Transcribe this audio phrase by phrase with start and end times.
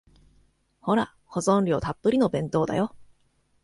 [0.79, 2.95] ほら、保存料たっぷりの弁当だよ。